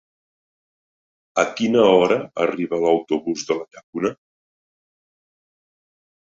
[1.41, 4.13] A quina hora arriba l'autobús de la Llacuna?